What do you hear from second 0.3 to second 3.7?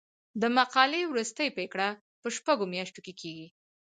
د مقالې وروستۍ پریکړه په شپږو میاشتو کې کیږي.